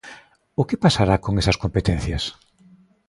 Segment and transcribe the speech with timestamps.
[0.61, 2.23] O que pasará con esas competencias?